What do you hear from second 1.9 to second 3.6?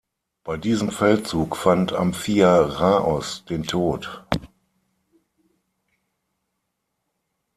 Amphiaraos